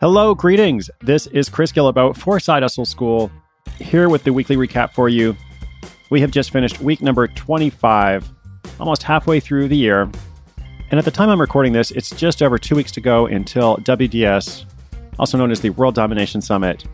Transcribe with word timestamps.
Hello, 0.00 0.34
greetings. 0.34 0.88
This 1.02 1.26
is 1.26 1.50
Chris 1.50 1.72
Guillebeau 1.72 2.16
for 2.16 2.40
Side 2.40 2.62
Hustle 2.62 2.86
School, 2.86 3.30
here 3.78 4.08
with 4.08 4.24
the 4.24 4.32
weekly 4.32 4.56
recap 4.56 4.94
for 4.94 5.10
you. 5.10 5.36
We 6.08 6.22
have 6.22 6.30
just 6.30 6.52
finished 6.52 6.80
week 6.80 7.02
number 7.02 7.28
25, 7.28 8.26
almost 8.78 9.02
halfway 9.02 9.40
through 9.40 9.68
the 9.68 9.76
year. 9.76 10.10
And 10.90 10.98
at 10.98 11.04
the 11.04 11.10
time 11.10 11.28
I'm 11.28 11.38
recording 11.38 11.74
this, 11.74 11.90
it's 11.90 12.08
just 12.16 12.42
over 12.42 12.56
two 12.56 12.76
weeks 12.76 12.90
to 12.92 13.02
go 13.02 13.26
until 13.26 13.76
WDS, 13.76 14.64
also 15.18 15.36
known 15.36 15.50
as 15.50 15.60
the 15.60 15.68
World 15.68 15.96
Domination 15.96 16.40
Summit. 16.40 16.86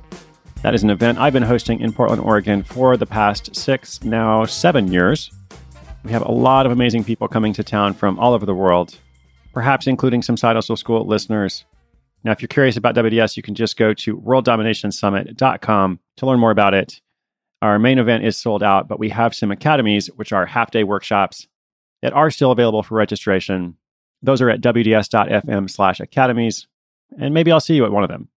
That 0.62 0.74
is 0.74 0.82
an 0.82 0.91
event 0.91 1.18
I've 1.18 1.32
been 1.32 1.45
hosting 1.45 1.78
in 1.78 1.92
Portland, 1.92 2.23
Oregon 2.23 2.64
for 2.64 2.96
the 2.96 3.06
past 3.06 3.54
six, 3.54 4.02
now 4.02 4.45
seven 4.46 4.91
years. 4.91 5.30
We 6.02 6.10
have 6.10 6.27
a 6.27 6.32
lot 6.32 6.66
of 6.66 6.73
amazing 6.73 7.04
people 7.04 7.28
coming 7.28 7.52
to 7.52 7.62
town 7.62 7.95
from 7.95 8.18
all 8.18 8.32
over 8.32 8.46
the 8.46 8.52
world, 8.52 8.98
perhaps 9.52 9.86
including 9.86 10.23
some 10.23 10.36
Side 10.36 10.56
Hustle 10.56 10.77
School 10.77 11.06
listeners. 11.06 11.64
Now, 12.26 12.32
if 12.32 12.42
you're 12.42 12.48
curious 12.48 12.76
about 12.76 12.96
WDS, 12.96 13.36
you 13.36 13.42
can 13.44 13.54
just 13.54 13.76
go 13.76 13.94
to 13.94 14.16
worlddominationsummit.com 14.16 16.00
to 16.16 16.26
learn 16.26 16.40
more 16.40 16.50
about 16.50 16.74
it. 16.74 17.00
Our 17.62 17.78
main 17.78 18.00
event 18.00 18.24
is 18.24 18.36
sold 18.36 18.64
out, 18.64 18.88
but 18.88 18.98
we 18.98 19.10
have 19.10 19.32
some 19.32 19.52
academies, 19.52 20.08
which 20.16 20.32
are 20.32 20.44
half 20.44 20.72
day 20.72 20.82
workshops 20.82 21.46
that 22.02 22.12
are 22.12 22.32
still 22.32 22.50
available 22.50 22.82
for 22.82 22.96
registration. 22.96 23.76
Those 24.22 24.42
are 24.42 24.50
at 24.50 24.60
wds.fm 24.60 25.70
slash 25.70 26.00
academies, 26.00 26.66
and 27.16 27.32
maybe 27.32 27.52
I'll 27.52 27.60
see 27.60 27.76
you 27.76 27.84
at 27.84 27.92
one 27.92 28.02
of 28.02 28.10
them. 28.10 28.28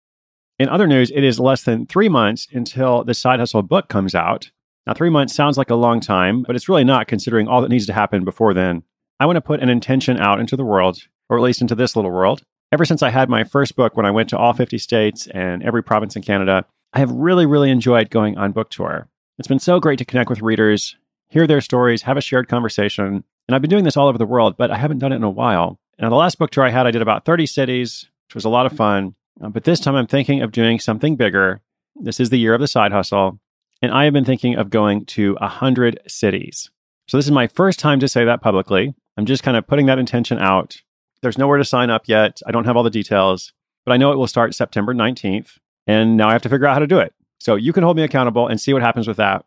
In 0.59 0.69
other 0.69 0.85
news, 0.85 1.09
it 1.09 1.23
is 1.23 1.39
less 1.39 1.63
than 1.63 1.87
three 1.87 2.09
months 2.09 2.47
until 2.51 3.03
the 3.03 3.15
Side 3.15 3.39
Hustle 3.39 3.63
book 3.63 3.89
comes 3.89 4.13
out. 4.13 4.51
Now, 4.85 4.93
three 4.93 5.09
months 5.09 5.33
sounds 5.33 5.57
like 5.57 5.71
a 5.71 5.75
long 5.75 5.99
time, 5.99 6.43
but 6.43 6.55
it's 6.55 6.69
really 6.69 6.83
not 6.83 7.07
considering 7.07 7.47
all 7.47 7.63
that 7.63 7.69
needs 7.69 7.87
to 7.87 7.93
happen 7.93 8.23
before 8.23 8.53
then. 8.53 8.83
I 9.19 9.25
want 9.25 9.37
to 9.37 9.41
put 9.41 9.63
an 9.63 9.69
intention 9.69 10.19
out 10.19 10.39
into 10.39 10.55
the 10.55 10.63
world, 10.63 10.99
or 11.27 11.37
at 11.37 11.43
least 11.43 11.61
into 11.61 11.73
this 11.73 11.95
little 11.95 12.11
world. 12.11 12.43
Ever 12.71 12.85
since 12.85 13.01
I 13.01 13.09
had 13.09 13.29
my 13.29 13.43
first 13.43 13.75
book, 13.75 13.97
when 13.97 14.05
I 14.05 14.11
went 14.11 14.29
to 14.29 14.37
all 14.37 14.53
50 14.53 14.77
states 14.77 15.25
and 15.27 15.63
every 15.63 15.81
province 15.81 16.15
in 16.15 16.21
Canada, 16.21 16.65
I 16.93 16.99
have 16.99 17.09
really, 17.09 17.47
really 17.47 17.71
enjoyed 17.71 18.11
going 18.11 18.37
on 18.37 18.51
book 18.51 18.69
tour. 18.69 19.07
It's 19.39 19.47
been 19.47 19.57
so 19.57 19.79
great 19.79 19.97
to 19.99 20.05
connect 20.05 20.29
with 20.29 20.43
readers, 20.43 20.95
hear 21.29 21.47
their 21.47 21.61
stories, 21.61 22.03
have 22.03 22.15
a 22.17 22.21
shared 22.21 22.47
conversation. 22.47 23.23
And 23.47 23.55
I've 23.55 23.61
been 23.61 23.71
doing 23.71 23.85
this 23.85 23.97
all 23.97 24.07
over 24.07 24.19
the 24.19 24.25
world, 24.25 24.55
but 24.55 24.69
I 24.69 24.77
haven't 24.77 24.99
done 24.99 25.11
it 25.11 25.15
in 25.15 25.23
a 25.23 25.29
while. 25.31 25.79
And 25.97 26.11
the 26.11 26.15
last 26.15 26.37
book 26.37 26.51
tour 26.51 26.63
I 26.63 26.69
had, 26.69 26.85
I 26.85 26.91
did 26.91 27.01
about 27.01 27.25
30 27.25 27.47
cities, 27.47 28.07
which 28.27 28.35
was 28.35 28.45
a 28.45 28.49
lot 28.49 28.67
of 28.67 28.73
fun. 28.73 29.15
Uh, 29.41 29.49
but 29.49 29.63
this 29.63 29.79
time 29.79 29.95
I'm 29.95 30.05
thinking 30.05 30.43
of 30.43 30.51
doing 30.51 30.79
something 30.79 31.15
bigger. 31.15 31.61
This 31.95 32.19
is 32.19 32.29
the 32.29 32.37
year 32.37 32.53
of 32.53 32.61
the 32.61 32.67
side 32.67 32.91
hustle. 32.91 33.39
And 33.81 33.91
I 33.91 34.03
have 34.03 34.13
been 34.13 34.25
thinking 34.25 34.55
of 34.55 34.69
going 34.69 35.05
to 35.05 35.33
100 35.35 36.01
cities. 36.07 36.69
So 37.07 37.17
this 37.17 37.25
is 37.25 37.31
my 37.31 37.47
first 37.47 37.79
time 37.79 37.99
to 38.01 38.07
say 38.07 38.25
that 38.25 38.41
publicly. 38.41 38.93
I'm 39.17 39.25
just 39.25 39.41
kind 39.41 39.57
of 39.57 39.65
putting 39.65 39.87
that 39.87 39.97
intention 39.97 40.37
out. 40.37 40.77
There's 41.21 41.37
nowhere 41.37 41.57
to 41.57 41.65
sign 41.65 41.89
up 41.89 42.07
yet. 42.07 42.41
I 42.45 42.51
don't 42.51 42.65
have 42.65 42.77
all 42.77 42.83
the 42.83 42.89
details, 42.89 43.51
but 43.85 43.91
I 43.91 43.97
know 43.97 44.11
it 44.11 44.17
will 44.17 44.27
start 44.27 44.55
September 44.55 44.93
19th. 44.93 45.57
And 45.85 46.15
now 46.15 46.29
I 46.29 46.33
have 46.33 46.41
to 46.43 46.49
figure 46.49 46.67
out 46.67 46.73
how 46.73 46.79
to 46.79 46.87
do 46.87 46.99
it. 46.99 47.13
So 47.39 47.55
you 47.55 47.73
can 47.73 47.83
hold 47.83 47.97
me 47.97 48.03
accountable 48.03 48.47
and 48.47 48.59
see 48.59 48.73
what 48.73 48.81
happens 48.81 49.07
with 49.07 49.17
that. 49.17 49.45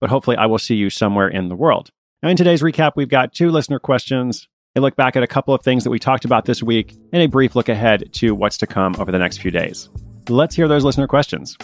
But 0.00 0.08
hopefully, 0.08 0.36
I 0.36 0.46
will 0.46 0.58
see 0.58 0.76
you 0.76 0.88
somewhere 0.88 1.28
in 1.28 1.48
the 1.48 1.56
world. 1.56 1.90
Now, 2.22 2.30
in 2.30 2.36
today's 2.36 2.62
recap, 2.62 2.92
we've 2.96 3.08
got 3.08 3.34
two 3.34 3.50
listener 3.50 3.78
questions, 3.78 4.48
a 4.76 4.80
look 4.80 4.96
back 4.96 5.16
at 5.16 5.22
a 5.22 5.26
couple 5.26 5.52
of 5.52 5.62
things 5.62 5.84
that 5.84 5.90
we 5.90 5.98
talked 5.98 6.24
about 6.24 6.44
this 6.44 6.62
week, 6.62 6.94
and 7.12 7.22
a 7.22 7.26
brief 7.26 7.54
look 7.54 7.68
ahead 7.68 8.12
to 8.14 8.34
what's 8.34 8.56
to 8.58 8.66
come 8.66 8.94
over 8.98 9.12
the 9.12 9.18
next 9.18 9.38
few 9.38 9.50
days. 9.50 9.90
Let's 10.28 10.54
hear 10.54 10.68
those 10.68 10.84
listener 10.84 11.06
questions. 11.06 11.56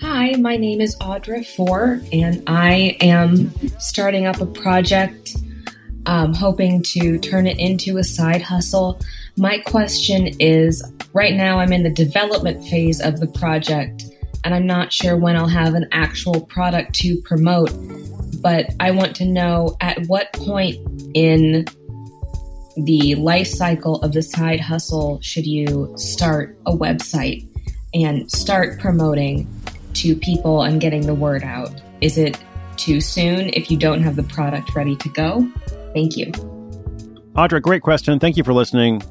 Hi, 0.00 0.32
my 0.32 0.56
name 0.56 0.80
is 0.80 0.96
Audra 0.96 1.46
Four, 1.46 2.00
and 2.12 2.42
I 2.46 2.96
am 3.00 3.52
starting 3.78 4.26
up 4.26 4.40
a 4.40 4.46
project, 4.46 5.36
um, 6.06 6.34
hoping 6.34 6.82
to 6.82 7.18
turn 7.18 7.46
it 7.46 7.58
into 7.58 7.98
a 7.98 8.04
side 8.04 8.42
hustle. 8.42 9.00
My 9.36 9.58
question 9.58 10.28
is 10.38 10.82
right 11.12 11.34
now, 11.34 11.58
I'm 11.58 11.72
in 11.72 11.82
the 11.82 11.90
development 11.90 12.66
phase 12.68 13.00
of 13.00 13.20
the 13.20 13.26
project, 13.26 14.04
and 14.44 14.54
I'm 14.54 14.66
not 14.66 14.92
sure 14.92 15.16
when 15.16 15.36
I'll 15.36 15.48
have 15.48 15.74
an 15.74 15.88
actual 15.92 16.40
product 16.46 16.94
to 16.96 17.20
promote. 17.22 17.70
But 18.40 18.70
I 18.80 18.90
want 18.90 19.14
to 19.16 19.24
know 19.24 19.76
at 19.80 20.06
what 20.06 20.32
point 20.32 20.76
in 21.14 21.66
the 22.76 23.14
life 23.16 23.48
cycle 23.48 23.96
of 23.96 24.12
the 24.12 24.22
side 24.22 24.60
hustle 24.60 25.20
should 25.20 25.46
you 25.46 25.92
start 25.96 26.56
a 26.66 26.72
website 26.72 27.46
and 27.92 28.30
start 28.30 28.78
promoting 28.78 29.48
to 29.94 30.14
people 30.16 30.62
and 30.62 30.80
getting 30.80 31.06
the 31.06 31.14
word 31.14 31.42
out? 31.42 31.70
Is 32.00 32.16
it 32.16 32.38
too 32.76 33.00
soon 33.00 33.50
if 33.52 33.70
you 33.70 33.76
don't 33.76 34.02
have 34.02 34.16
the 34.16 34.22
product 34.22 34.74
ready 34.74 34.96
to 34.96 35.08
go? 35.10 35.46
Thank 35.92 36.16
you. 36.16 36.26
Audra, 37.34 37.60
great 37.62 37.82
question. 37.82 38.18
Thank 38.18 38.36
you 38.36 38.44
for 38.44 38.52
listening. 38.52 39.02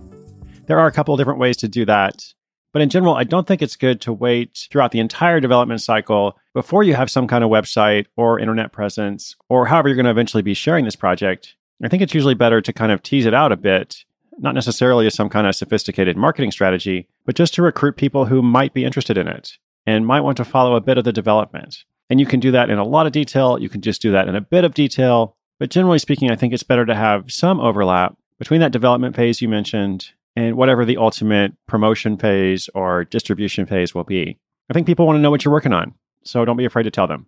There 0.66 0.80
are 0.80 0.88
a 0.88 0.92
couple 0.92 1.14
of 1.14 1.20
different 1.20 1.40
ways 1.40 1.58
to 1.58 1.68
do 1.68 1.86
that. 1.86 2.34
But 2.72 2.82
in 2.84 2.90
general, 2.90 3.16
I 3.16 3.24
don't 3.24 3.48
think 3.48 3.62
it's 3.62 3.76
good 3.76 4.00
to 4.02 4.14
wait 4.14 4.68
throughout 4.70 4.92
the 4.92 5.00
entire 5.00 5.40
development 5.40 5.82
cycle 5.82 6.38
before 6.54 6.84
you 6.84 6.94
have 6.94 7.10
some 7.10 7.28
kind 7.28 7.44
of 7.44 7.50
website 7.50 8.06
or 8.16 8.40
internet 8.40 8.72
presence 8.72 9.36
or 9.50 9.66
however 9.66 9.88
you're 9.88 9.96
going 9.96 10.06
to 10.06 10.12
eventually 10.12 10.44
be 10.44 10.54
sharing 10.54 10.86
this 10.86 10.96
project. 10.96 11.56
I 11.84 11.88
think 11.88 12.04
it's 12.04 12.14
usually 12.14 12.36
better 12.36 12.62
to 12.62 12.74
kind 12.74 12.92
of 12.92 13.02
tease 13.02 13.26
it 13.26 13.34
out 13.34 13.52
a 13.52 13.58
bit, 13.58 14.04
not 14.38 14.54
necessarily 14.54 15.08
as 15.08 15.16
some 15.16 15.30
kind 15.30 15.48
of 15.48 15.56
sophisticated 15.56 16.18
marketing 16.18 16.52
strategy, 16.52 17.08
but 17.26 17.36
just 17.36 17.54
to 17.56 17.62
recruit 17.62 17.98
people 17.98 18.26
who 18.26 18.42
might 18.42 18.74
be 18.74 18.86
interested 18.86 19.18
in 19.18 19.28
it 19.28 19.58
and 19.88 20.06
might 20.06 20.22
want 20.22 20.38
to 20.38 20.46
follow 20.46 20.76
a 20.76 20.82
bit 20.82 20.98
of 20.98 21.06
the 21.06 21.14
development. 21.14 21.86
And 22.10 22.20
you 22.20 22.26
can 22.26 22.40
do 22.40 22.52
that 22.52 22.70
in 22.70 22.78
a 22.78 22.84
lot 22.84 23.06
of 23.06 23.12
detail. 23.12 23.58
You 23.58 23.70
can 23.70 23.82
just 23.82 24.02
do 24.02 24.12
that 24.12 24.28
in 24.28 24.36
a 24.36 24.42
bit 24.42 24.64
of 24.64 24.74
detail. 24.74 25.38
But 25.60 25.70
generally 25.70 26.00
speaking, 26.00 26.32
I 26.32 26.38
think 26.38 26.54
it's 26.54 26.64
better 26.64 26.86
to 26.86 26.96
have 26.96 27.30
some 27.30 27.60
overlap 27.60 28.16
between 28.38 28.62
that 28.62 28.72
development 28.72 29.14
phase 29.14 29.42
you 29.42 29.50
mentioned 29.50 30.12
and 30.38 30.56
whatever 30.56 30.86
the 30.86 30.96
ultimate 30.96 31.52
promotion 31.68 32.16
phase 32.16 32.70
or 32.74 33.04
distribution 33.04 33.66
phase 33.66 33.94
will 33.94 34.06
be. 34.06 34.40
I 34.70 34.74
think 34.74 34.88
people 34.88 35.06
want 35.06 35.18
to 35.18 35.22
know 35.22 35.30
what 35.30 35.44
you're 35.44 35.52
working 35.52 35.74
on. 35.74 35.96
So 36.24 36.46
don't 36.46 36.56
be 36.56 36.64
afraid 36.64 36.84
to 36.84 36.92
tell 36.92 37.08
them. 37.08 37.26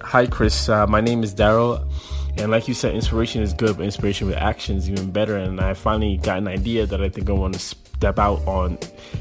Hi, 0.00 0.26
Chris. 0.26 0.68
Uh, 0.70 0.86
my 0.86 1.02
name 1.02 1.22
is 1.22 1.34
Daryl. 1.34 1.86
And 2.38 2.50
like 2.50 2.66
you 2.66 2.72
said, 2.72 2.94
inspiration 2.94 3.42
is 3.42 3.52
good, 3.52 3.76
but 3.76 3.84
inspiration 3.84 4.26
with 4.26 4.36
action 4.36 4.78
is 4.78 4.88
even 4.88 5.10
better. 5.10 5.36
And 5.36 5.60
I 5.60 5.74
finally 5.74 6.16
got 6.16 6.38
an 6.38 6.48
idea 6.48 6.86
that 6.86 7.02
I 7.02 7.10
think 7.10 7.28
I 7.28 7.32
want 7.34 7.52
to 7.52 7.76
step 7.96 8.18
out 8.18 8.46
on, 8.46 8.78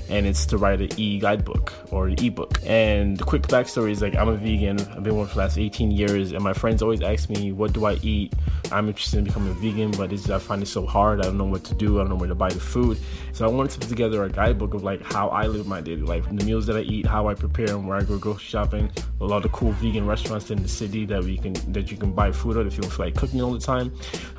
and 0.09 0.25
it's 0.25 0.45
to 0.47 0.57
write 0.57 0.81
an 0.81 0.89
e 0.97 1.19
guidebook 1.19 1.73
or 1.91 2.07
an 2.07 2.15
ebook. 2.23 2.59
And 2.65 3.17
the 3.17 3.23
quick 3.23 3.43
backstory 3.43 3.91
is 3.91 4.01
like 4.01 4.15
I'm 4.15 4.29
a 4.29 4.35
vegan. 4.35 4.79
I've 4.79 5.03
been 5.03 5.15
one 5.15 5.27
for 5.27 5.35
the 5.35 5.39
last 5.39 5.57
18 5.57 5.91
years, 5.91 6.31
and 6.31 6.43
my 6.43 6.53
friends 6.53 6.81
always 6.81 7.01
ask 7.01 7.29
me, 7.29 7.51
"What 7.51 7.73
do 7.73 7.85
I 7.85 7.93
eat?" 8.01 8.33
I'm 8.71 8.87
interested 8.87 9.19
in 9.19 9.25
becoming 9.25 9.51
a 9.51 9.53
vegan, 9.53 9.91
but 9.91 10.11
I 10.11 10.39
find 10.39 10.61
it 10.61 10.67
so 10.67 10.85
hard. 10.85 11.19
I 11.19 11.23
don't 11.23 11.37
know 11.37 11.45
what 11.45 11.63
to 11.65 11.75
do. 11.75 11.99
I 11.99 12.01
don't 12.01 12.09
know 12.09 12.15
where 12.15 12.29
to 12.29 12.35
buy 12.35 12.49
the 12.49 12.59
food. 12.59 12.97
So 13.31 13.45
I 13.45 13.47
wanted 13.47 13.71
to 13.71 13.79
put 13.79 13.89
together 13.89 14.23
a 14.23 14.29
guidebook 14.29 14.73
of 14.73 14.83
like 14.83 15.01
how 15.01 15.29
I 15.29 15.47
live 15.47 15.67
my 15.67 15.81
daily 15.81 16.01
life, 16.01 16.25
the 16.31 16.43
meals 16.43 16.65
that 16.67 16.77
I 16.77 16.81
eat, 16.81 17.05
how 17.05 17.27
I 17.27 17.35
prepare, 17.35 17.69
and 17.69 17.87
where 17.87 17.97
I 17.97 18.03
go 18.03 18.17
grocery 18.17 18.43
shopping. 18.45 18.89
A 19.21 19.25
lot 19.25 19.45
of 19.45 19.51
cool 19.51 19.71
vegan 19.73 20.05
restaurants 20.07 20.49
in 20.51 20.61
the 20.61 20.67
city 20.67 21.05
that 21.05 21.23
we 21.23 21.37
can 21.37 21.53
that 21.71 21.91
you 21.91 21.97
can 21.97 22.11
buy 22.13 22.31
food 22.31 22.57
at 22.57 22.65
if 22.65 22.75
you 22.75 22.81
don't 22.81 22.91
feel 22.91 23.05
like 23.05 23.15
cooking 23.15 23.41
all 23.41 23.53
the 23.53 23.59
time. 23.59 23.91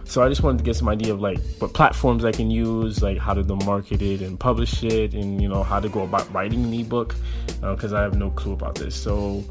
So 0.04 0.22
I 0.22 0.28
just 0.28 0.42
wanted 0.42 0.58
to 0.58 0.64
get 0.64 0.76
some 0.76 0.88
idea 0.88 1.12
of 1.12 1.20
like 1.20 1.38
what 1.58 1.72
platforms 1.72 2.24
I 2.24 2.32
can 2.32 2.50
use, 2.50 3.02
like 3.02 3.18
how 3.18 3.34
to 3.34 3.42
market 3.64 4.02
it 4.02 4.20
and 4.24 4.38
publish 4.38 4.82
it, 4.82 5.14
and 5.14 5.40
you 5.40 5.48
know 5.48 5.62
how 5.62 5.78
to 5.78 5.88
go 5.88 6.02
about 6.02 6.32
writing 6.32 6.64
an 6.64 6.74
ebook, 6.74 7.14
because 7.60 7.92
uh, 7.92 7.98
I 7.98 8.02
have 8.02 8.16
no 8.16 8.30
clue 8.30 8.52
about 8.52 8.74
this. 8.74 8.94
So 8.94 9.44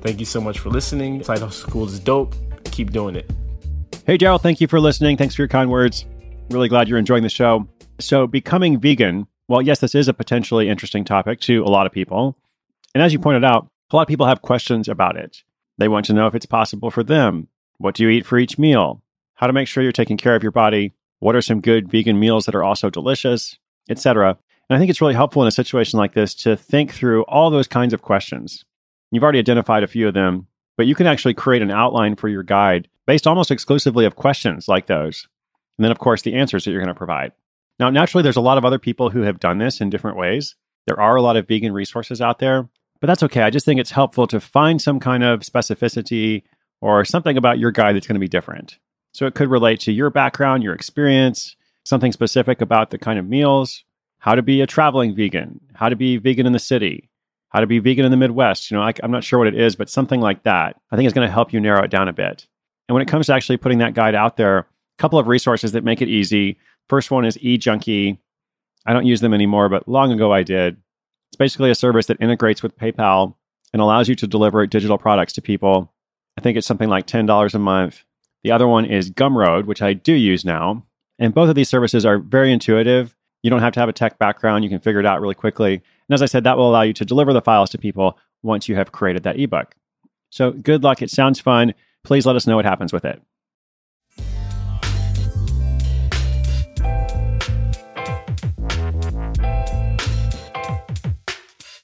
thank 0.00 0.18
you 0.18 0.26
so 0.26 0.40
much 0.40 0.58
for 0.58 0.70
listening. 0.70 1.22
Side 1.22 1.38
Hustle 1.38 1.68
School 1.68 1.84
is 1.86 2.00
dope. 2.00 2.34
Keep 2.72 2.90
doing 2.90 3.14
it. 3.14 3.30
Hey, 4.06 4.18
Daryl, 4.18 4.40
thank 4.40 4.60
you 4.60 4.66
for 4.66 4.80
listening. 4.80 5.16
Thanks 5.16 5.34
for 5.34 5.42
your 5.42 5.48
kind 5.48 5.70
words. 5.70 6.04
Really 6.50 6.68
glad 6.68 6.88
you're 6.88 6.98
enjoying 6.98 7.22
the 7.22 7.28
show. 7.28 7.68
So, 8.00 8.26
becoming 8.26 8.80
vegan, 8.80 9.26
well, 9.48 9.62
yes, 9.62 9.78
this 9.78 9.94
is 9.94 10.08
a 10.08 10.14
potentially 10.14 10.68
interesting 10.68 11.04
topic 11.04 11.40
to 11.40 11.62
a 11.62 11.70
lot 11.70 11.86
of 11.86 11.92
people. 11.92 12.36
And 12.94 13.02
as 13.02 13.12
you 13.12 13.18
pointed 13.18 13.44
out, 13.44 13.68
a 13.90 13.96
lot 13.96 14.02
of 14.02 14.08
people 14.08 14.26
have 14.26 14.42
questions 14.42 14.88
about 14.88 15.16
it. 15.16 15.42
They 15.78 15.88
want 15.88 16.06
to 16.06 16.12
know 16.12 16.26
if 16.26 16.34
it's 16.34 16.46
possible 16.46 16.90
for 16.90 17.02
them. 17.02 17.48
What 17.78 17.94
do 17.94 18.02
you 18.02 18.08
eat 18.08 18.26
for 18.26 18.38
each 18.38 18.58
meal? 18.58 19.02
How 19.34 19.46
to 19.46 19.52
make 19.52 19.68
sure 19.68 19.82
you're 19.82 19.92
taking 19.92 20.16
care 20.16 20.36
of 20.36 20.42
your 20.42 20.52
body? 20.52 20.92
What 21.18 21.34
are 21.34 21.42
some 21.42 21.60
good 21.60 21.90
vegan 21.90 22.18
meals 22.18 22.46
that 22.46 22.54
are 22.54 22.62
also 22.62 22.90
delicious, 22.90 23.58
etc. 23.88 24.36
And 24.68 24.76
I 24.76 24.78
think 24.78 24.90
it's 24.90 25.00
really 25.00 25.14
helpful 25.14 25.42
in 25.42 25.48
a 25.48 25.52
situation 25.52 25.98
like 25.98 26.14
this 26.14 26.34
to 26.36 26.56
think 26.56 26.92
through 26.92 27.22
all 27.24 27.50
those 27.50 27.68
kinds 27.68 27.92
of 27.92 28.02
questions. 28.02 28.64
You've 29.10 29.22
already 29.22 29.38
identified 29.38 29.82
a 29.82 29.88
few 29.88 30.08
of 30.08 30.14
them, 30.14 30.46
but 30.76 30.86
you 30.86 30.94
can 30.94 31.06
actually 31.06 31.34
create 31.34 31.62
an 31.62 31.70
outline 31.70 32.16
for 32.16 32.28
your 32.28 32.42
guide 32.42 32.88
based 33.06 33.26
almost 33.26 33.50
exclusively 33.50 34.06
of 34.06 34.16
questions 34.16 34.66
like 34.68 34.86
those. 34.86 35.28
And 35.78 35.84
then, 35.84 35.92
of 35.92 35.98
course, 35.98 36.22
the 36.22 36.34
answers 36.34 36.64
that 36.64 36.70
you're 36.70 36.80
going 36.80 36.88
to 36.88 36.94
provide. 36.94 37.32
Now, 37.78 37.90
naturally, 37.90 38.22
there's 38.22 38.36
a 38.36 38.40
lot 38.40 38.58
of 38.58 38.64
other 38.64 38.78
people 38.78 39.10
who 39.10 39.22
have 39.22 39.40
done 39.40 39.58
this 39.58 39.80
in 39.80 39.90
different 39.90 40.16
ways. 40.16 40.54
There 40.86 41.00
are 41.00 41.16
a 41.16 41.22
lot 41.22 41.36
of 41.36 41.48
vegan 41.48 41.72
resources 41.72 42.20
out 42.20 42.38
there, 42.38 42.68
but 43.00 43.06
that's 43.08 43.22
okay. 43.24 43.42
I 43.42 43.50
just 43.50 43.66
think 43.66 43.80
it's 43.80 43.90
helpful 43.90 44.26
to 44.28 44.40
find 44.40 44.80
some 44.80 45.00
kind 45.00 45.24
of 45.24 45.40
specificity 45.40 46.42
or 46.80 47.04
something 47.04 47.36
about 47.36 47.58
your 47.58 47.72
guide 47.72 47.96
that's 47.96 48.06
going 48.06 48.14
to 48.14 48.20
be 48.20 48.28
different. 48.28 48.78
So 49.12 49.26
it 49.26 49.34
could 49.34 49.50
relate 49.50 49.80
to 49.80 49.92
your 49.92 50.10
background, 50.10 50.62
your 50.62 50.74
experience, 50.74 51.56
something 51.84 52.12
specific 52.12 52.60
about 52.60 52.90
the 52.90 52.98
kind 52.98 53.18
of 53.18 53.26
meals, 53.26 53.84
how 54.18 54.34
to 54.34 54.42
be 54.42 54.60
a 54.60 54.66
traveling 54.66 55.14
vegan, 55.14 55.60
how 55.74 55.88
to 55.88 55.96
be 55.96 56.16
vegan 56.16 56.46
in 56.46 56.52
the 56.52 56.58
city, 56.58 57.10
how 57.50 57.60
to 57.60 57.66
be 57.66 57.78
vegan 57.78 58.04
in 58.04 58.10
the 58.10 58.16
Midwest. 58.16 58.70
You 58.70 58.76
know, 58.76 58.82
I, 58.82 58.92
I'm 59.02 59.10
not 59.10 59.24
sure 59.24 59.38
what 59.38 59.48
it 59.48 59.58
is, 59.58 59.76
but 59.76 59.90
something 59.90 60.20
like 60.20 60.42
that 60.42 60.80
I 60.90 60.96
think 60.96 61.06
is 61.06 61.12
going 61.12 61.26
to 61.26 61.32
help 61.32 61.52
you 61.52 61.60
narrow 61.60 61.82
it 61.82 61.90
down 61.90 62.08
a 62.08 62.12
bit. 62.12 62.46
And 62.88 62.94
when 62.94 63.02
it 63.02 63.08
comes 63.08 63.26
to 63.26 63.34
actually 63.34 63.56
putting 63.58 63.78
that 63.78 63.94
guide 63.94 64.14
out 64.14 64.36
there, 64.36 64.58
a 64.58 64.66
couple 64.98 65.18
of 65.18 65.28
resources 65.28 65.72
that 65.72 65.84
make 65.84 66.02
it 66.02 66.08
easy. 66.08 66.58
First 66.88 67.10
one 67.10 67.24
is 67.24 67.36
eJunkie. 67.38 68.18
I 68.86 68.92
don't 68.92 69.06
use 69.06 69.20
them 69.20 69.34
anymore, 69.34 69.68
but 69.68 69.88
long 69.88 70.12
ago 70.12 70.32
I 70.32 70.42
did. 70.42 70.76
It's 71.30 71.36
basically 71.36 71.70
a 71.70 71.74
service 71.74 72.06
that 72.06 72.20
integrates 72.20 72.62
with 72.62 72.76
PayPal 72.76 73.34
and 73.72 73.82
allows 73.82 74.08
you 74.08 74.14
to 74.16 74.26
deliver 74.26 74.66
digital 74.66 74.98
products 74.98 75.32
to 75.34 75.42
people. 75.42 75.92
I 76.38 76.40
think 76.40 76.56
it's 76.56 76.66
something 76.66 76.88
like 76.88 77.06
$10 77.06 77.54
a 77.54 77.58
month. 77.58 78.04
The 78.42 78.52
other 78.52 78.68
one 78.68 78.84
is 78.84 79.10
Gumroad, 79.10 79.64
which 79.64 79.82
I 79.82 79.94
do 79.94 80.12
use 80.12 80.44
now. 80.44 80.84
And 81.18 81.32
both 81.32 81.48
of 81.48 81.54
these 81.54 81.68
services 81.68 82.04
are 82.04 82.18
very 82.18 82.52
intuitive. 82.52 83.14
You 83.42 83.50
don't 83.50 83.60
have 83.60 83.72
to 83.74 83.80
have 83.80 83.88
a 83.88 83.92
tech 83.92 84.18
background. 84.18 84.64
You 84.64 84.70
can 84.70 84.80
figure 84.80 85.00
it 85.00 85.06
out 85.06 85.20
really 85.20 85.34
quickly. 85.34 85.74
And 85.74 86.14
as 86.14 86.22
I 86.22 86.26
said, 86.26 86.44
that 86.44 86.56
will 86.56 86.68
allow 86.68 86.82
you 86.82 86.92
to 86.94 87.04
deliver 87.04 87.32
the 87.32 87.42
files 87.42 87.70
to 87.70 87.78
people 87.78 88.18
once 88.42 88.68
you 88.68 88.74
have 88.74 88.92
created 88.92 89.22
that 89.22 89.38
ebook. 89.38 89.74
So 90.30 90.50
good 90.50 90.82
luck. 90.82 91.02
It 91.02 91.10
sounds 91.10 91.40
fun. 91.40 91.74
Please 92.02 92.26
let 92.26 92.36
us 92.36 92.46
know 92.46 92.56
what 92.56 92.64
happens 92.64 92.92
with 92.92 93.04
it. 93.04 93.22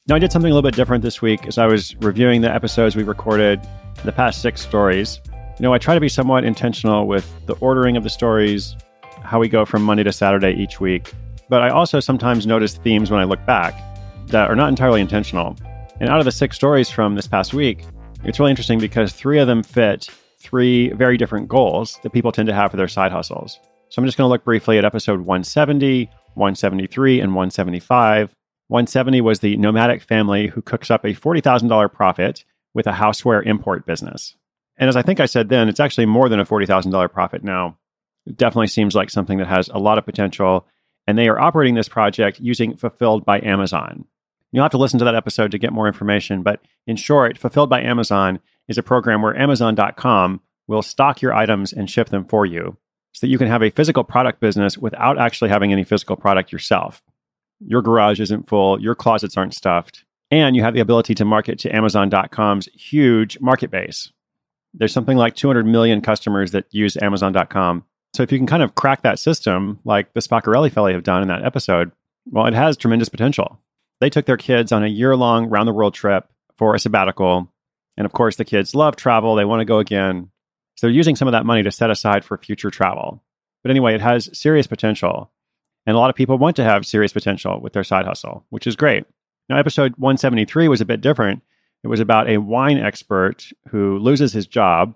Now, 0.08 0.16
I 0.16 0.18
did 0.18 0.32
something 0.32 0.50
a 0.50 0.54
little 0.54 0.68
bit 0.68 0.74
different 0.74 1.04
this 1.04 1.22
week 1.22 1.46
as 1.46 1.56
I 1.56 1.66
was 1.66 1.94
reviewing 1.96 2.40
the 2.40 2.52
episodes 2.52 2.96
we 2.96 3.04
recorded, 3.04 3.60
the 4.04 4.10
past 4.10 4.42
six 4.42 4.60
stories. 4.60 5.20
You 5.28 5.62
know, 5.62 5.72
I 5.72 5.78
try 5.78 5.94
to 5.94 6.00
be 6.00 6.08
somewhat 6.08 6.42
intentional 6.42 7.06
with 7.06 7.32
the 7.46 7.54
ordering 7.60 7.96
of 7.96 8.02
the 8.02 8.10
stories, 8.10 8.74
how 9.30 9.38
we 9.38 9.48
go 9.48 9.64
from 9.64 9.82
Monday 9.82 10.02
to 10.02 10.12
Saturday 10.12 10.52
each 10.52 10.80
week. 10.80 11.12
But 11.48 11.62
I 11.62 11.70
also 11.70 12.00
sometimes 12.00 12.46
notice 12.46 12.74
themes 12.74 13.10
when 13.10 13.20
I 13.20 13.24
look 13.24 13.44
back 13.46 13.74
that 14.26 14.50
are 14.50 14.56
not 14.56 14.68
entirely 14.68 15.00
intentional. 15.00 15.56
And 16.00 16.08
out 16.08 16.18
of 16.18 16.24
the 16.24 16.32
six 16.32 16.56
stories 16.56 16.90
from 16.90 17.14
this 17.14 17.26
past 17.26 17.54
week, 17.54 17.84
it's 18.24 18.38
really 18.38 18.50
interesting 18.50 18.80
because 18.80 19.12
three 19.12 19.38
of 19.38 19.46
them 19.46 19.62
fit 19.62 20.08
three 20.40 20.90
very 20.90 21.16
different 21.16 21.48
goals 21.48 22.00
that 22.02 22.12
people 22.12 22.32
tend 22.32 22.48
to 22.48 22.54
have 22.54 22.72
for 22.72 22.76
their 22.76 22.88
side 22.88 23.12
hustles. 23.12 23.60
So 23.88 24.02
I'm 24.02 24.06
just 24.06 24.18
going 24.18 24.26
to 24.26 24.30
look 24.30 24.44
briefly 24.44 24.78
at 24.78 24.84
episode 24.84 25.20
170, 25.20 26.06
173, 26.34 27.20
and 27.20 27.34
175 27.34 28.34
170 28.70 29.20
was 29.20 29.40
the 29.40 29.56
nomadic 29.56 30.00
family 30.00 30.46
who 30.46 30.62
cooks 30.62 30.92
up 30.92 31.04
a 31.04 31.08
$40,000 31.08 31.92
profit 31.92 32.44
with 32.72 32.86
a 32.86 32.92
houseware 32.92 33.44
import 33.44 33.84
business. 33.84 34.36
And 34.76 34.88
as 34.88 34.94
I 34.94 35.02
think 35.02 35.18
I 35.18 35.26
said 35.26 35.48
then, 35.48 35.68
it's 35.68 35.80
actually 35.80 36.06
more 36.06 36.28
than 36.28 36.38
a 36.38 36.46
$40,000 36.46 37.12
profit 37.12 37.42
now. 37.42 37.76
It 38.30 38.36
definitely 38.36 38.68
seems 38.68 38.94
like 38.94 39.10
something 39.10 39.38
that 39.38 39.46
has 39.46 39.68
a 39.68 39.78
lot 39.78 39.98
of 39.98 40.04
potential. 40.06 40.66
And 41.06 41.18
they 41.18 41.28
are 41.28 41.40
operating 41.40 41.74
this 41.74 41.88
project 41.88 42.40
using 42.40 42.76
Fulfilled 42.76 43.24
by 43.24 43.40
Amazon. 43.40 44.04
You'll 44.52 44.64
have 44.64 44.72
to 44.72 44.78
listen 44.78 44.98
to 44.98 45.04
that 45.04 45.14
episode 45.14 45.50
to 45.52 45.58
get 45.58 45.72
more 45.72 45.86
information. 45.86 46.42
But 46.42 46.60
in 46.86 46.96
short, 46.96 47.38
Fulfilled 47.38 47.70
by 47.70 47.82
Amazon 47.82 48.40
is 48.68 48.78
a 48.78 48.82
program 48.82 49.22
where 49.22 49.36
Amazon.com 49.36 50.40
will 50.66 50.82
stock 50.82 51.22
your 51.22 51.34
items 51.34 51.72
and 51.72 51.90
ship 51.90 52.08
them 52.08 52.24
for 52.24 52.46
you 52.46 52.76
so 53.12 53.26
that 53.26 53.30
you 53.30 53.38
can 53.38 53.48
have 53.48 53.62
a 53.62 53.70
physical 53.70 54.04
product 54.04 54.40
business 54.40 54.78
without 54.78 55.18
actually 55.18 55.50
having 55.50 55.72
any 55.72 55.84
physical 55.84 56.16
product 56.16 56.52
yourself 56.52 57.02
your 57.60 57.82
garage 57.82 58.20
isn't 58.20 58.48
full, 58.48 58.80
your 58.80 58.94
closets 58.94 59.36
aren't 59.36 59.54
stuffed, 59.54 60.04
and 60.30 60.56
you 60.56 60.62
have 60.62 60.74
the 60.74 60.80
ability 60.80 61.14
to 61.16 61.24
market 61.24 61.58
to 61.60 61.74
Amazon.com's 61.74 62.68
huge 62.74 63.38
market 63.40 63.70
base. 63.70 64.12
There's 64.72 64.92
something 64.92 65.16
like 65.16 65.34
200 65.34 65.66
million 65.66 66.00
customers 66.00 66.52
that 66.52 66.66
use 66.70 66.96
Amazon.com. 66.96 67.84
So 68.14 68.22
if 68.22 68.32
you 68.32 68.38
can 68.38 68.46
kind 68.46 68.62
of 68.62 68.74
crack 68.74 69.02
that 69.02 69.18
system, 69.18 69.78
like 69.84 70.12
the 70.12 70.20
Spaccarelli 70.20 70.72
fellow 70.72 70.92
have 70.92 71.02
done 71.02 71.22
in 71.22 71.28
that 71.28 71.44
episode, 71.44 71.92
well, 72.30 72.46
it 72.46 72.54
has 72.54 72.76
tremendous 72.76 73.08
potential. 73.08 73.60
They 74.00 74.10
took 74.10 74.26
their 74.26 74.36
kids 74.36 74.72
on 74.72 74.82
a 74.82 74.88
year 74.88 75.14
long 75.16 75.48
round 75.48 75.68
the 75.68 75.72
world 75.72 75.94
trip 75.94 76.28
for 76.56 76.74
a 76.74 76.78
sabbatical. 76.78 77.52
And 77.96 78.04
of 78.06 78.12
course, 78.12 78.36
the 78.36 78.44
kids 78.44 78.74
love 78.74 78.96
travel. 78.96 79.34
They 79.34 79.44
want 79.44 79.60
to 79.60 79.64
go 79.66 79.78
again. 79.78 80.30
So 80.76 80.86
they're 80.86 80.94
using 80.94 81.16
some 81.16 81.28
of 81.28 81.32
that 81.32 81.46
money 81.46 81.62
to 81.62 81.70
set 81.70 81.90
aside 81.90 82.24
for 82.24 82.38
future 82.38 82.70
travel. 82.70 83.22
But 83.62 83.70
anyway, 83.70 83.94
it 83.94 84.00
has 84.00 84.30
serious 84.36 84.66
potential. 84.66 85.30
And 85.86 85.96
a 85.96 86.00
lot 86.00 86.10
of 86.10 86.16
people 86.16 86.38
want 86.38 86.56
to 86.56 86.64
have 86.64 86.86
serious 86.86 87.12
potential 87.12 87.60
with 87.60 87.72
their 87.72 87.84
side 87.84 88.06
hustle, 88.06 88.44
which 88.50 88.66
is 88.66 88.76
great. 88.76 89.04
Now, 89.48 89.58
episode 89.58 89.94
173 89.96 90.68
was 90.68 90.80
a 90.80 90.86
bit 90.86 91.00
different. 91.00 91.42
It 91.82 91.88
was 91.88 92.00
about 92.00 92.28
a 92.28 92.38
wine 92.38 92.78
expert 92.78 93.50
who 93.68 93.98
loses 93.98 94.32
his 94.32 94.46
job. 94.46 94.94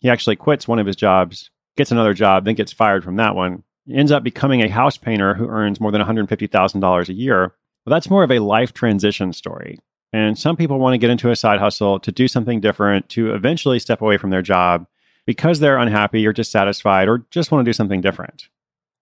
He 0.00 0.10
actually 0.10 0.36
quits 0.36 0.68
one 0.68 0.78
of 0.78 0.86
his 0.86 0.96
jobs, 0.96 1.50
gets 1.76 1.90
another 1.90 2.14
job, 2.14 2.44
then 2.44 2.54
gets 2.54 2.72
fired 2.72 3.04
from 3.04 3.16
that 3.16 3.34
one. 3.34 3.62
Ends 3.90 4.12
up 4.12 4.24
becoming 4.24 4.62
a 4.62 4.68
house 4.68 4.96
painter 4.96 5.34
who 5.34 5.48
earns 5.48 5.80
more 5.80 5.92
than 5.92 6.02
$150,000 6.02 7.08
a 7.08 7.12
year. 7.12 7.54
Well, 7.84 7.94
that's 7.94 8.10
more 8.10 8.24
of 8.24 8.32
a 8.32 8.40
life 8.40 8.72
transition 8.72 9.32
story. 9.32 9.78
And 10.12 10.38
some 10.38 10.56
people 10.56 10.78
want 10.78 10.94
to 10.94 10.98
get 10.98 11.10
into 11.10 11.30
a 11.30 11.36
side 11.36 11.60
hustle 11.60 12.00
to 12.00 12.10
do 12.10 12.26
something 12.26 12.60
different, 12.60 13.08
to 13.10 13.34
eventually 13.34 13.78
step 13.78 14.00
away 14.00 14.16
from 14.16 14.30
their 14.30 14.42
job 14.42 14.86
because 15.26 15.60
they're 15.60 15.78
unhappy 15.78 16.26
or 16.26 16.32
dissatisfied 16.32 17.08
or 17.08 17.26
just 17.30 17.50
want 17.50 17.64
to 17.64 17.68
do 17.68 17.74
something 17.74 18.00
different. 18.00 18.48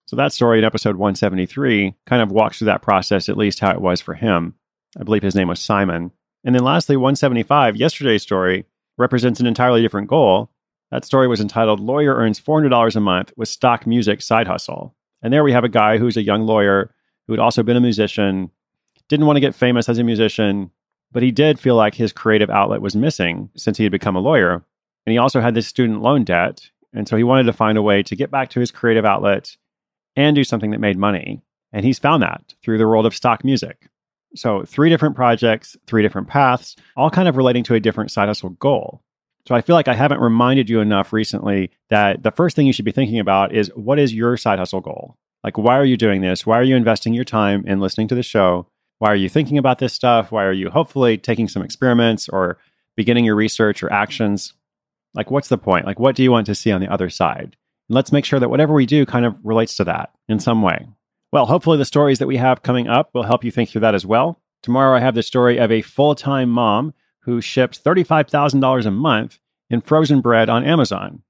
So 0.06 0.16
that 0.16 0.32
story 0.32 0.58
in 0.58 0.64
episode 0.64 0.96
173 0.96 1.94
kind 2.06 2.22
of 2.22 2.30
walks 2.30 2.58
through 2.58 2.66
that 2.66 2.82
process, 2.82 3.28
at 3.28 3.38
least 3.38 3.60
how 3.60 3.70
it 3.70 3.80
was 3.80 4.00
for 4.00 4.14
him. 4.14 4.54
I 4.98 5.02
believe 5.02 5.22
his 5.22 5.34
name 5.34 5.48
was 5.48 5.60
Simon. 5.60 6.10
And 6.44 6.54
then 6.54 6.62
lastly, 6.62 6.96
175, 6.96 7.76
yesterday's 7.76 8.22
story, 8.22 8.66
represents 8.98 9.40
an 9.40 9.46
entirely 9.46 9.80
different 9.82 10.08
goal. 10.08 10.50
That 10.94 11.04
story 11.04 11.26
was 11.26 11.40
entitled 11.40 11.80
Lawyer 11.80 12.14
Earns 12.14 12.40
$400 12.40 12.94
a 12.94 13.00
Month 13.00 13.32
with 13.36 13.48
Stock 13.48 13.84
Music 13.84 14.22
Side 14.22 14.46
Hustle. 14.46 14.94
And 15.22 15.32
there 15.32 15.42
we 15.42 15.50
have 15.50 15.64
a 15.64 15.68
guy 15.68 15.98
who's 15.98 16.16
a 16.16 16.22
young 16.22 16.46
lawyer 16.46 16.94
who 17.26 17.32
had 17.32 17.40
also 17.40 17.64
been 17.64 17.76
a 17.76 17.80
musician, 17.80 18.48
didn't 19.08 19.26
want 19.26 19.34
to 19.36 19.40
get 19.40 19.56
famous 19.56 19.88
as 19.88 19.98
a 19.98 20.04
musician, 20.04 20.70
but 21.10 21.24
he 21.24 21.32
did 21.32 21.58
feel 21.58 21.74
like 21.74 21.96
his 21.96 22.12
creative 22.12 22.48
outlet 22.48 22.80
was 22.80 22.94
missing 22.94 23.50
since 23.56 23.76
he 23.76 23.82
had 23.82 23.90
become 23.90 24.14
a 24.14 24.20
lawyer. 24.20 24.64
And 25.04 25.12
he 25.12 25.18
also 25.18 25.40
had 25.40 25.54
this 25.54 25.66
student 25.66 26.00
loan 26.00 26.22
debt. 26.22 26.70
And 26.92 27.08
so 27.08 27.16
he 27.16 27.24
wanted 27.24 27.46
to 27.46 27.52
find 27.52 27.76
a 27.76 27.82
way 27.82 28.04
to 28.04 28.14
get 28.14 28.30
back 28.30 28.50
to 28.50 28.60
his 28.60 28.70
creative 28.70 29.04
outlet 29.04 29.56
and 30.14 30.36
do 30.36 30.44
something 30.44 30.70
that 30.70 30.78
made 30.78 30.96
money. 30.96 31.42
And 31.72 31.84
he's 31.84 31.98
found 31.98 32.22
that 32.22 32.54
through 32.62 32.78
the 32.78 32.86
world 32.86 33.04
of 33.04 33.16
stock 33.16 33.42
music. 33.42 33.88
So, 34.36 34.62
three 34.64 34.90
different 34.90 35.16
projects, 35.16 35.76
three 35.88 36.02
different 36.02 36.28
paths, 36.28 36.76
all 36.96 37.10
kind 37.10 37.26
of 37.26 37.36
relating 37.36 37.64
to 37.64 37.74
a 37.74 37.80
different 37.80 38.12
side 38.12 38.28
hustle 38.28 38.50
goal. 38.50 39.03
So, 39.46 39.54
I 39.54 39.60
feel 39.60 39.76
like 39.76 39.88
I 39.88 39.94
haven't 39.94 40.20
reminded 40.20 40.70
you 40.70 40.80
enough 40.80 41.12
recently 41.12 41.70
that 41.90 42.22
the 42.22 42.30
first 42.30 42.56
thing 42.56 42.66
you 42.66 42.72
should 42.72 42.84
be 42.84 42.92
thinking 42.92 43.18
about 43.18 43.54
is 43.54 43.70
what 43.74 43.98
is 43.98 44.14
your 44.14 44.36
side 44.36 44.58
hustle 44.58 44.80
goal? 44.80 45.16
Like, 45.42 45.58
why 45.58 45.76
are 45.76 45.84
you 45.84 45.98
doing 45.98 46.22
this? 46.22 46.46
Why 46.46 46.58
are 46.58 46.62
you 46.62 46.74
investing 46.74 47.12
your 47.12 47.24
time 47.24 47.64
in 47.66 47.80
listening 47.80 48.08
to 48.08 48.14
the 48.14 48.22
show? 48.22 48.66
Why 48.98 49.10
are 49.10 49.16
you 49.16 49.28
thinking 49.28 49.58
about 49.58 49.78
this 49.78 49.92
stuff? 49.92 50.32
Why 50.32 50.44
are 50.44 50.52
you 50.52 50.70
hopefully 50.70 51.18
taking 51.18 51.48
some 51.48 51.62
experiments 51.62 52.28
or 52.28 52.58
beginning 52.96 53.26
your 53.26 53.34
research 53.34 53.82
or 53.82 53.92
actions? 53.92 54.54
Like, 55.12 55.30
what's 55.30 55.48
the 55.48 55.58
point? 55.58 55.84
Like, 55.84 55.98
what 55.98 56.16
do 56.16 56.22
you 56.22 56.30
want 56.30 56.46
to 56.46 56.54
see 56.54 56.72
on 56.72 56.80
the 56.80 56.90
other 56.90 57.10
side? 57.10 57.56
And 57.88 57.94
let's 57.94 58.12
make 58.12 58.24
sure 58.24 58.40
that 58.40 58.48
whatever 58.48 58.72
we 58.72 58.86
do 58.86 59.04
kind 59.04 59.26
of 59.26 59.36
relates 59.44 59.76
to 59.76 59.84
that 59.84 60.12
in 60.28 60.40
some 60.40 60.62
way. 60.62 60.86
Well, 61.32 61.46
hopefully, 61.46 61.76
the 61.76 61.84
stories 61.84 62.18
that 62.20 62.26
we 62.26 62.38
have 62.38 62.62
coming 62.62 62.88
up 62.88 63.10
will 63.12 63.24
help 63.24 63.44
you 63.44 63.50
think 63.50 63.68
through 63.68 63.82
that 63.82 63.94
as 63.94 64.06
well. 64.06 64.40
Tomorrow, 64.62 64.96
I 64.96 65.00
have 65.00 65.14
the 65.14 65.22
story 65.22 65.58
of 65.58 65.70
a 65.70 65.82
full 65.82 66.14
time 66.14 66.48
mom 66.48 66.94
who 67.24 67.40
ships 67.40 67.78
$35,000 67.78 68.86
a 68.86 68.90
month 68.90 69.38
in 69.70 69.80
frozen 69.80 70.20
bread 70.20 70.48
on 70.48 70.64
Amazon. 70.64 71.22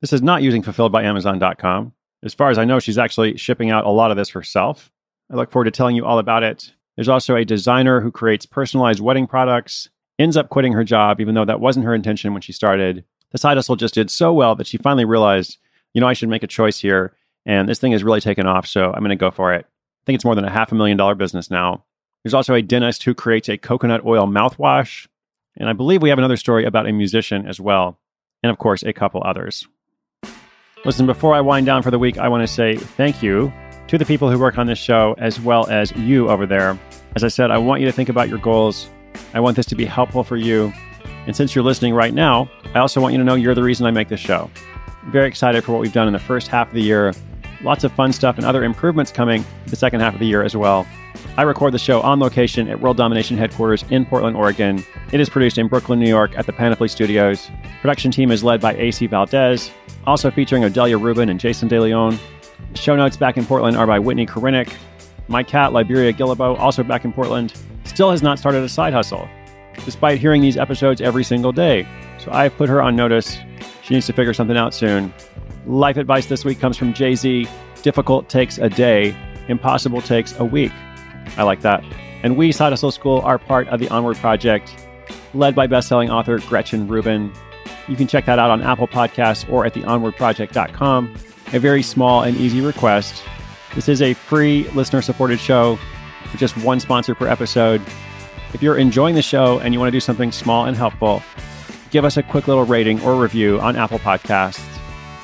This 0.00 0.12
is 0.12 0.22
not 0.22 0.42
using 0.42 0.62
fulfilled 0.62 0.92
by 0.92 1.02
Amazon.com. 1.02 1.92
As 2.22 2.34
far 2.34 2.50
as 2.50 2.58
I 2.58 2.64
know, 2.64 2.78
she's 2.78 2.98
actually 2.98 3.36
shipping 3.36 3.70
out 3.70 3.86
a 3.86 3.90
lot 3.90 4.10
of 4.10 4.16
this 4.16 4.30
herself. 4.30 4.90
I 5.30 5.36
look 5.36 5.50
forward 5.50 5.64
to 5.66 5.70
telling 5.70 5.96
you 5.96 6.04
all 6.04 6.18
about 6.18 6.42
it. 6.42 6.72
There's 6.96 7.08
also 7.08 7.36
a 7.36 7.44
designer 7.44 8.00
who 8.00 8.10
creates 8.10 8.46
personalized 8.46 9.00
wedding 9.00 9.26
products, 9.26 9.88
ends 10.18 10.36
up 10.36 10.50
quitting 10.50 10.72
her 10.72 10.84
job, 10.84 11.20
even 11.20 11.34
though 11.34 11.44
that 11.44 11.60
wasn't 11.60 11.86
her 11.86 11.94
intention 11.94 12.32
when 12.32 12.42
she 12.42 12.52
started. 12.52 13.04
The 13.32 13.38
side 13.38 13.56
hustle 13.56 13.76
just 13.76 13.94
did 13.94 14.10
so 14.10 14.32
well 14.32 14.54
that 14.56 14.66
she 14.66 14.76
finally 14.76 15.04
realized 15.04 15.58
you 15.94 16.00
know, 16.00 16.06
I 16.06 16.12
should 16.12 16.28
make 16.28 16.42
a 16.42 16.48
choice 16.48 16.78
here. 16.78 17.14
And 17.46 17.68
this 17.68 17.78
thing 17.78 17.92
has 17.92 18.04
really 18.04 18.20
taken 18.20 18.46
off. 18.46 18.66
So 18.66 18.92
I'm 18.92 19.00
going 19.00 19.10
to 19.10 19.16
go 19.16 19.30
for 19.30 19.52
it. 19.54 19.66
I 19.66 20.04
think 20.06 20.14
it's 20.14 20.24
more 20.24 20.34
than 20.34 20.44
a 20.44 20.50
half 20.50 20.72
a 20.72 20.74
million 20.74 20.96
dollar 20.96 21.14
business 21.14 21.50
now. 21.50 21.84
There's 22.22 22.34
also 22.34 22.54
a 22.54 22.62
dentist 22.62 23.02
who 23.02 23.14
creates 23.14 23.48
a 23.48 23.58
coconut 23.58 24.04
oil 24.04 24.26
mouthwash. 24.26 25.06
And 25.56 25.68
I 25.68 25.72
believe 25.72 26.02
we 26.02 26.08
have 26.08 26.18
another 26.18 26.36
story 26.36 26.64
about 26.64 26.88
a 26.88 26.92
musician 26.92 27.46
as 27.46 27.60
well. 27.60 27.98
And 28.42 28.50
of 28.50 28.58
course, 28.58 28.82
a 28.82 28.92
couple 28.92 29.22
others. 29.24 29.66
Listen, 30.84 31.06
before 31.06 31.34
I 31.34 31.40
wind 31.40 31.66
down 31.66 31.82
for 31.82 31.90
the 31.90 31.98
week, 31.98 32.16
I 32.16 32.28
want 32.28 32.42
to 32.42 32.46
say 32.46 32.76
thank 32.76 33.22
you 33.22 33.52
to 33.88 33.98
the 33.98 34.04
people 34.04 34.30
who 34.30 34.38
work 34.38 34.56
on 34.56 34.66
this 34.66 34.78
show 34.78 35.14
as 35.18 35.40
well 35.40 35.66
as 35.68 35.92
you 35.92 36.30
over 36.30 36.46
there. 36.46 36.78
As 37.16 37.24
I 37.24 37.28
said, 37.28 37.50
I 37.50 37.58
want 37.58 37.80
you 37.80 37.86
to 37.86 37.92
think 37.92 38.08
about 38.08 38.28
your 38.28 38.38
goals. 38.38 38.88
I 39.34 39.40
want 39.40 39.56
this 39.56 39.66
to 39.66 39.74
be 39.74 39.84
helpful 39.84 40.24
for 40.24 40.36
you. 40.36 40.72
And 41.26 41.36
since 41.36 41.54
you're 41.54 41.64
listening 41.64 41.92
right 41.92 42.14
now, 42.14 42.50
I 42.74 42.78
also 42.78 43.00
want 43.00 43.12
you 43.12 43.18
to 43.18 43.24
know 43.24 43.34
you're 43.34 43.54
the 43.54 43.62
reason 43.62 43.84
I 43.84 43.90
make 43.90 44.08
this 44.08 44.20
show. 44.20 44.50
Very 45.08 45.28
excited 45.28 45.64
for 45.64 45.72
what 45.72 45.80
we've 45.80 45.92
done 45.92 46.06
in 46.06 46.12
the 46.12 46.18
first 46.18 46.48
half 46.48 46.68
of 46.68 46.74
the 46.74 46.82
year. 46.82 47.12
Lots 47.62 47.84
of 47.84 47.92
fun 47.92 48.12
stuff 48.12 48.36
and 48.38 48.46
other 48.46 48.64
improvements 48.64 49.12
coming 49.12 49.44
the 49.66 49.76
second 49.76 50.00
half 50.00 50.14
of 50.14 50.20
the 50.20 50.26
year 50.26 50.42
as 50.42 50.56
well. 50.56 50.86
I 51.36 51.42
record 51.42 51.72
the 51.72 51.78
show 51.78 52.00
on 52.00 52.20
location 52.20 52.68
at 52.68 52.80
World 52.80 52.96
Domination 52.96 53.36
headquarters 53.36 53.84
in 53.90 54.04
Portland, 54.04 54.36
Oregon. 54.36 54.84
It 55.12 55.20
is 55.20 55.28
produced 55.28 55.58
in 55.58 55.68
Brooklyn, 55.68 55.98
New 55.98 56.08
York 56.08 56.36
at 56.36 56.46
the 56.46 56.52
Panoply 56.52 56.88
Studios. 56.88 57.50
Production 57.80 58.10
team 58.10 58.30
is 58.30 58.44
led 58.44 58.60
by 58.60 58.74
AC 58.74 59.06
Valdez, 59.06 59.70
also 60.06 60.30
featuring 60.30 60.62
Odelia 60.62 61.00
Rubin 61.00 61.28
and 61.28 61.40
Jason 61.40 61.68
DeLeon. 61.68 62.18
Show 62.74 62.96
notes 62.96 63.16
back 63.16 63.36
in 63.36 63.46
Portland 63.46 63.76
are 63.76 63.86
by 63.86 63.98
Whitney 63.98 64.26
Korinick. 64.26 64.72
My 65.28 65.42
cat, 65.42 65.72
Liberia 65.72 66.12
Guillebeau, 66.12 66.58
also 66.58 66.82
back 66.82 67.04
in 67.04 67.12
Portland, 67.12 67.54
still 67.84 68.10
has 68.10 68.22
not 68.22 68.38
started 68.38 68.62
a 68.62 68.68
side 68.68 68.92
hustle, 68.92 69.28
despite 69.84 70.18
hearing 70.18 70.42
these 70.42 70.56
episodes 70.56 71.00
every 71.00 71.24
single 71.24 71.52
day. 71.52 71.86
So 72.18 72.30
I've 72.32 72.56
put 72.56 72.68
her 72.68 72.82
on 72.82 72.96
notice 72.96 73.38
she 73.82 73.94
needs 73.94 74.06
to 74.06 74.12
figure 74.12 74.34
something 74.34 74.56
out 74.56 74.74
soon. 74.74 75.12
Life 75.66 75.96
advice 75.96 76.26
this 76.26 76.44
week 76.44 76.60
comes 76.60 76.76
from 76.76 76.92
Jay 76.92 77.14
Z 77.14 77.46
Difficult 77.82 78.28
takes 78.28 78.58
a 78.58 78.68
day, 78.68 79.16
Impossible 79.48 80.02
takes 80.02 80.38
a 80.38 80.44
week. 80.44 80.72
I 81.36 81.42
like 81.44 81.60
that. 81.62 81.84
And 82.22 82.36
we, 82.36 82.52
Side 82.52 82.70
Hustle 82.70 82.90
School, 82.90 83.20
are 83.20 83.38
part 83.38 83.68
of 83.68 83.80
the 83.80 83.88
Onward 83.88 84.16
Project, 84.18 84.74
led 85.32 85.54
by 85.54 85.66
bestselling 85.66 86.10
author 86.10 86.38
Gretchen 86.40 86.86
Rubin. 86.86 87.32
You 87.88 87.96
can 87.96 88.06
check 88.06 88.26
that 88.26 88.38
out 88.38 88.50
on 88.50 88.62
Apple 88.62 88.88
Podcasts 88.88 89.50
or 89.50 89.64
at 89.64 89.74
theonwardproject.com. 89.74 91.14
A 91.52 91.58
very 91.58 91.82
small 91.82 92.22
and 92.22 92.36
easy 92.36 92.60
request. 92.60 93.22
This 93.74 93.88
is 93.88 94.02
a 94.02 94.14
free 94.14 94.68
listener 94.70 95.02
supported 95.02 95.40
show 95.40 95.78
with 96.30 96.38
just 96.38 96.56
one 96.58 96.80
sponsor 96.80 97.14
per 97.14 97.26
episode. 97.26 97.80
If 98.52 98.62
you're 98.62 98.76
enjoying 98.76 99.14
the 99.14 99.22
show 99.22 99.58
and 99.60 99.72
you 99.72 99.80
want 99.80 99.88
to 99.88 99.96
do 99.96 100.00
something 100.00 100.32
small 100.32 100.66
and 100.66 100.76
helpful, 100.76 101.22
give 101.90 102.04
us 102.04 102.16
a 102.16 102.22
quick 102.22 102.48
little 102.48 102.64
rating 102.64 103.00
or 103.02 103.20
review 103.20 103.60
on 103.60 103.76
Apple 103.76 103.98
Podcasts. 103.98 104.64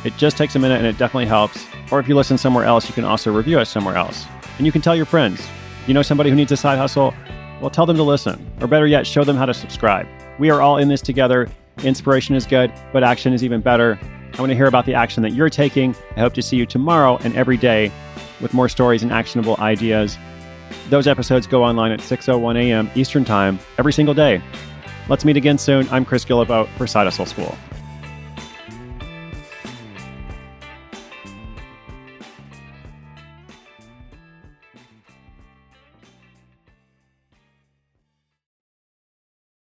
It 0.05 0.17
just 0.17 0.37
takes 0.37 0.55
a 0.55 0.59
minute 0.59 0.79
and 0.79 0.87
it 0.87 0.99
definitely 0.99 1.27
helps. 1.27 1.67
Or 1.91 2.01
if 2.01 2.09
you 2.09 2.15
listen 2.15 2.39
somewhere 2.39 2.65
else, 2.65 2.89
you 2.89 2.95
can 2.95 3.05
also 3.05 3.33
review 3.33 3.59
us 3.59 3.69
somewhere 3.69 3.97
else. 3.97 4.27
And 4.59 4.67
you 4.67 4.73
can 4.73 4.81
tell 4.81 4.97
your 4.97 5.07
friends. 5.07 5.47
You 5.87 5.95
know 5.95 6.03
somebody 6.03 6.31
who 6.31 6.37
needs 6.37 6.51
a 6.51 6.57
side 6.57 6.79
hustle? 6.79 7.15
Well, 7.61 7.71
tell 7.71 7.87
them 7.87 7.97
to 7.97 8.03
listen. 8.03 8.51
Or 8.61 8.67
better 8.67 8.87
yet, 8.87 9.07
show 9.07 9.23
them 9.23 9.37
how 9.37 9.47
to 9.47 9.55
subscribe. 9.55 10.07
We 10.39 10.51
are 10.51 10.61
all 10.61 10.79
in 10.79 10.89
this 10.89 11.01
together. 11.01 11.49
Inspiration 11.85 12.35
is 12.35 12.45
good, 12.45 12.73
but 12.93 13.05
action 13.05 13.33
is 13.33 13.45
even 13.45 13.61
better. 13.61 13.99
I 14.35 14.41
want 14.41 14.51
to 14.51 14.57
hear 14.57 14.67
about 14.67 14.85
the 14.85 14.95
action 14.95 15.23
that 15.23 15.33
you're 15.33 15.49
taking. 15.49 15.95
I 16.17 16.21
hope 16.21 16.35
to 16.35 16.43
see 16.43 16.57
you 16.57 16.67
tomorrow 16.67 17.19
and 17.19 17.35
every 17.37 17.57
day 17.57 17.93
with 18.41 18.53
more 18.53 18.69
stories 18.69 19.03
and 19.03 19.13
actionable 19.13 19.57
ideas. 19.61 20.19
Those 20.91 21.07
episodes 21.07 21.47
go 21.47 21.65
online 21.65 21.93
at 21.93 22.01
6:01 22.01 22.57
a.m. 22.57 22.91
Eastern 22.95 23.25
Time 23.25 23.59
every 23.79 23.93
single 23.93 24.15
day. 24.15 24.43
Let's 25.09 25.25
meet 25.25 25.37
again 25.37 25.57
soon. 25.57 25.89
I'm 25.91 26.05
Chris 26.05 26.25
Guillebeau 26.25 26.69
for 26.77 26.87
Side 26.87 27.05
Hustle 27.05 27.27
School. 27.27 27.57